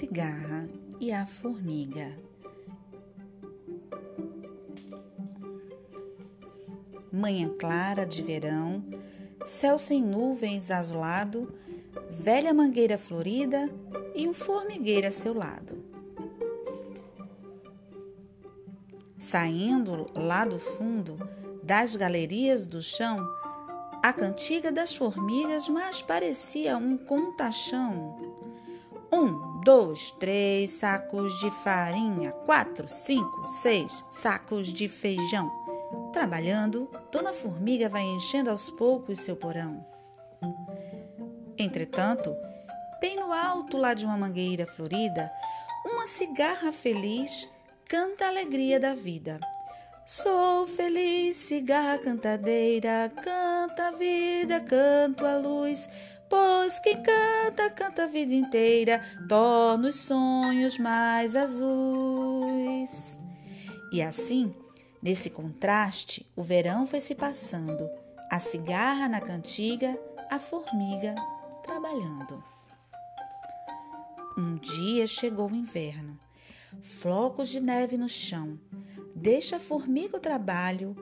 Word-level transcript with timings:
cigarra 0.00 0.66
e 0.98 1.12
a 1.12 1.26
formiga. 1.26 2.18
Manhã 7.12 7.50
clara 7.58 8.06
de 8.06 8.22
verão, 8.22 8.82
céu 9.44 9.76
sem 9.76 10.02
nuvens 10.02 10.70
azulado, 10.70 11.52
velha 12.08 12.54
mangueira 12.54 12.96
florida 12.96 13.68
e 14.14 14.26
um 14.26 14.32
formigueiro 14.32 15.06
a 15.06 15.10
seu 15.10 15.34
lado. 15.34 15.84
Saindo 19.18 20.06
lá 20.16 20.46
do 20.46 20.58
fundo 20.58 21.18
das 21.62 21.94
galerias 21.94 22.64
do 22.64 22.80
chão, 22.80 23.18
a 24.02 24.14
cantiga 24.14 24.72
das 24.72 24.96
formigas 24.96 25.68
mais 25.68 26.00
parecia 26.00 26.78
um 26.78 26.96
contachão. 26.96 28.16
Um, 29.12 29.49
dois, 29.64 30.12
três 30.12 30.72
sacos 30.72 31.32
de 31.40 31.50
farinha, 31.62 32.32
quatro, 32.32 32.88
cinco, 32.88 33.46
seis 33.46 34.04
sacos 34.10 34.68
de 34.68 34.88
feijão. 34.88 35.50
Trabalhando, 36.12 36.90
Dona 37.12 37.32
Formiga 37.32 37.88
vai 37.88 38.02
enchendo 38.02 38.50
aos 38.50 38.70
poucos 38.70 39.20
seu 39.20 39.36
porão. 39.36 39.84
Entretanto, 41.58 42.34
bem 43.00 43.16
no 43.16 43.32
alto 43.32 43.76
lá 43.76 43.94
de 43.94 44.04
uma 44.04 44.16
mangueira 44.16 44.66
florida, 44.66 45.30
uma 45.84 46.06
cigarra 46.06 46.72
feliz 46.72 47.48
canta 47.88 48.26
a 48.26 48.28
alegria 48.28 48.78
da 48.78 48.94
vida. 48.94 49.38
Sou 50.06 50.66
feliz, 50.66 51.36
cigarra 51.36 51.98
cantadeira, 51.98 53.12
canta 53.22 53.88
a 53.88 53.92
vida, 53.92 54.60
canto 54.60 55.24
a 55.24 55.36
luz, 55.36 55.88
pois 56.30 56.78
quem 56.78 57.02
canta, 57.02 57.68
canta 57.68 58.04
a 58.04 58.06
vida 58.06 58.32
inteira, 58.32 59.02
torna 59.28 59.88
os 59.88 59.96
sonhos 59.96 60.78
mais 60.78 61.36
azuis. 61.36 63.18
E 63.92 64.00
assim, 64.00 64.54
nesse 65.02 65.28
contraste, 65.28 66.24
o 66.34 66.42
verão 66.42 66.86
foi 66.86 67.00
se 67.00 67.14
passando, 67.14 67.90
a 68.30 68.38
cigarra 68.38 69.08
na 69.08 69.20
cantiga, 69.20 69.98
a 70.30 70.38
formiga 70.38 71.14
trabalhando. 71.62 72.42
Um 74.38 74.54
dia 74.54 75.06
chegou 75.06 75.50
o 75.50 75.54
inverno, 75.54 76.18
flocos 76.80 77.50
de 77.50 77.60
neve 77.60 77.98
no 77.98 78.08
chão 78.08 78.58
Deixa 79.20 79.56
a 79.56 79.60
formiga 79.60 80.16
o 80.16 80.20
trabalho, 80.20 80.96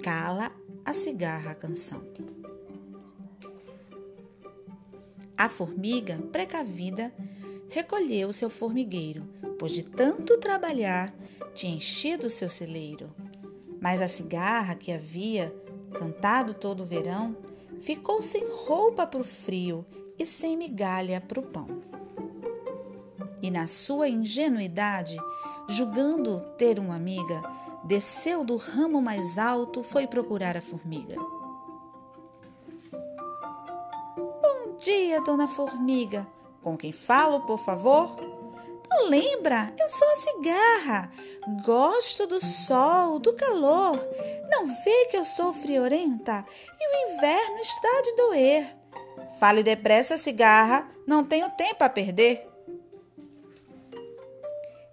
cala 0.00 0.52
a 0.84 0.94
cigarra 0.94 1.50
a 1.50 1.54
canção. 1.54 2.00
A 5.36 5.48
formiga, 5.48 6.18
precavida, 6.32 7.12
recolheu 7.68 8.32
seu 8.32 8.48
formigueiro, 8.48 9.28
pois 9.58 9.72
de 9.72 9.82
tanto 9.82 10.38
trabalhar 10.38 11.14
tinha 11.54 11.76
enchido 11.76 12.30
seu 12.30 12.48
celeiro. 12.48 13.14
Mas 13.80 14.00
a 14.00 14.08
cigarra 14.08 14.74
que 14.74 14.90
havia 14.90 15.54
cantado 15.92 16.54
todo 16.54 16.82
o 16.82 16.86
verão 16.86 17.36
ficou 17.80 18.22
sem 18.22 18.44
roupa 18.46 19.06
para 19.06 19.20
o 19.20 19.24
frio 19.24 19.84
e 20.18 20.24
sem 20.24 20.56
migalha 20.56 21.20
para 21.20 21.40
o 21.40 21.42
pão. 21.42 21.68
E 23.42 23.50
na 23.50 23.66
sua 23.66 24.08
ingenuidade, 24.08 25.16
julgando 25.68 26.40
ter 26.56 26.78
uma 26.78 26.96
amiga, 26.96 27.42
desceu 27.84 28.42
do 28.44 28.56
ramo 28.56 29.02
mais 29.02 29.36
alto, 29.36 29.82
foi 29.82 30.06
procurar 30.06 30.56
a 30.56 30.62
formiga. 30.62 31.16
Dia, 34.78 35.20
dona 35.20 35.48
Formiga. 35.48 36.26
Com 36.62 36.76
quem 36.76 36.92
falo, 36.92 37.40
por 37.40 37.58
favor? 37.58 38.16
Não 38.88 39.08
lembra? 39.08 39.72
Eu 39.78 39.88
sou 39.88 40.08
a 40.08 40.16
cigarra. 40.16 41.12
Gosto 41.64 42.26
do 42.26 42.40
sol, 42.44 43.18
do 43.18 43.34
calor. 43.34 43.98
Não 44.50 44.66
vê 44.66 45.06
que 45.10 45.16
eu 45.16 45.24
sou 45.24 45.52
friorenta 45.52 46.44
e 46.80 46.88
o 46.88 47.14
inverno 47.14 47.58
está 47.58 48.02
de 48.02 48.16
doer. 48.16 48.76
Fale 49.38 49.62
depressa, 49.62 50.16
cigarra. 50.16 50.88
Não 51.06 51.24
tenho 51.24 51.50
tempo 51.50 51.84
a 51.84 51.88
perder. 51.88 52.48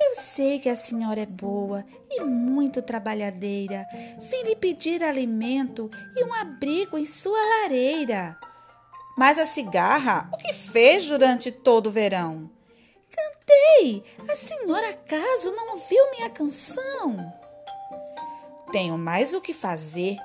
Eu 0.00 0.14
sei 0.14 0.58
que 0.58 0.68
a 0.68 0.76
senhora 0.76 1.20
é 1.20 1.26
boa 1.26 1.84
e 2.10 2.22
muito 2.22 2.82
trabalhadeira. 2.82 3.86
Vim 4.30 4.42
lhe 4.42 4.54
pedir 4.54 5.02
alimento 5.02 5.90
e 6.14 6.22
um 6.22 6.32
abrigo 6.34 6.98
em 6.98 7.06
sua 7.06 7.38
lareira. 7.62 8.38
Mas 9.16 9.38
a 9.38 9.46
cigarra, 9.46 10.28
o 10.32 10.36
que 10.36 10.52
fez 10.52 11.06
durante 11.06 11.50
todo 11.50 11.86
o 11.86 11.90
verão? 11.90 12.50
Cantei! 13.10 14.04
A 14.28 14.36
senhora 14.36 14.90
acaso 14.90 15.52
não 15.52 15.74
ouviu 15.74 16.10
minha 16.10 16.28
canção? 16.28 17.32
Tenho 18.70 18.98
mais 18.98 19.32
o 19.32 19.40
que 19.40 19.54
fazer 19.54 20.18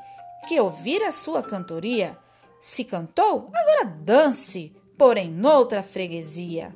que 0.48 0.60
ouvir 0.60 1.02
a 1.04 1.12
sua 1.12 1.42
cantoria. 1.42 2.18
Se 2.60 2.84
cantou, 2.84 3.50
agora 3.54 3.86
dance, 3.86 4.76
porém 4.98 5.32
noutra 5.32 5.82
freguesia. 5.82 6.76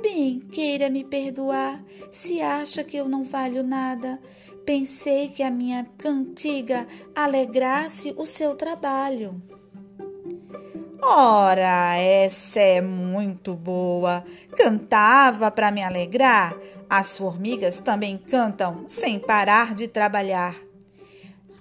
Bem, 0.00 0.38
queira 0.38 0.88
me 0.88 1.02
perdoar 1.02 1.82
se 2.12 2.40
acha 2.40 2.84
que 2.84 2.96
eu 2.96 3.08
não 3.08 3.24
valho 3.24 3.64
nada. 3.64 4.20
Pensei 4.64 5.28
que 5.28 5.42
a 5.42 5.50
minha 5.50 5.84
cantiga 5.98 6.86
alegrasse 7.14 8.14
o 8.16 8.24
seu 8.24 8.54
trabalho. 8.54 9.42
Ora, 11.10 11.96
essa 11.96 12.60
é 12.60 12.82
muito 12.82 13.54
boa. 13.54 14.22
Cantava 14.54 15.50
para 15.50 15.70
me 15.70 15.82
alegrar. 15.82 16.54
As 16.88 17.16
formigas 17.16 17.80
também 17.80 18.18
cantam 18.18 18.84
sem 18.86 19.18
parar 19.18 19.74
de 19.74 19.88
trabalhar. 19.88 20.67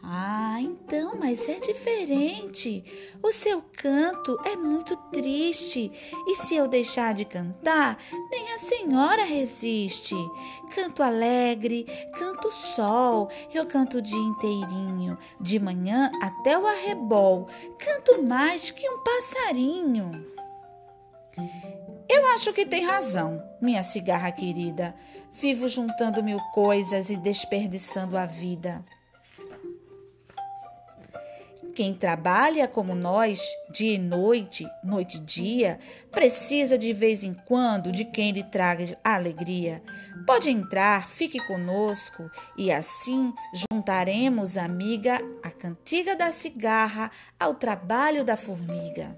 Ah, 0.10 0.62
então, 0.62 1.18
mas 1.20 1.50
é 1.50 1.60
diferente. 1.60 2.82
O 3.22 3.30
seu 3.30 3.62
canto 3.62 4.40
é 4.46 4.56
muito 4.56 4.96
triste 5.12 5.92
e 6.26 6.36
se 6.36 6.56
eu 6.56 6.66
deixar 6.66 7.14
de 7.14 7.26
cantar, 7.26 7.98
nem 8.32 8.54
a 8.54 8.58
senhora 8.58 9.26
resiste. 9.26 10.16
Canto 10.74 11.04
alegre, 11.04 11.86
canto 12.18 12.50
sol, 12.50 13.30
eu 13.54 13.66
canto 13.66 13.98
o 13.98 14.02
dia 14.02 14.18
inteirinho, 14.18 15.18
de 15.42 15.60
manhã 15.60 16.10
até 16.22 16.58
o 16.58 16.66
arrebol. 16.66 17.50
Canto 17.78 18.24
mais 18.24 18.72
que 18.72 18.90
um 18.90 19.04
passarinho. 19.04 20.26
Eu 22.10 22.26
acho 22.28 22.54
que 22.54 22.66
tem 22.66 22.86
razão, 22.86 23.44
minha 23.62 23.84
cigarra 23.84 24.32
querida. 24.32 24.96
Vivo 25.34 25.68
juntando 25.68 26.24
mil 26.24 26.40
coisas 26.54 27.10
e 27.10 27.18
desperdiçando 27.18 28.18
a 28.18 28.26
vida. 28.26 28.86
Quem 31.78 31.94
trabalha 31.94 32.68
como 32.68 32.96
nós, 32.96 33.40
dia 33.70 33.94
e 33.94 34.00
noite, 34.00 34.68
noite 34.84 35.18
e 35.18 35.20
dia, 35.20 35.78
precisa 36.10 36.76
de 36.76 36.92
vez 36.92 37.24
em 37.24 37.36
quando 37.36 37.92
de 37.92 38.04
quem 38.04 38.32
lhe 38.32 38.42
traga 38.42 38.98
alegria. 39.04 39.84
Pode 40.26 40.50
entrar, 40.50 41.08
fique 41.08 41.40
conosco 41.46 42.32
e 42.58 42.72
assim 42.72 43.32
juntaremos, 43.72 44.58
amiga, 44.58 45.20
a 45.44 45.52
cantiga 45.52 46.16
da 46.16 46.32
cigarra 46.32 47.12
ao 47.40 47.54
trabalho 47.54 48.26
da 48.26 48.36
formiga. 48.36 49.16